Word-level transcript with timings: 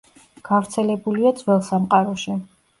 გავრცელებულია 0.49 1.35
ძველ 1.43 1.63
სამყაროში. 1.71 2.39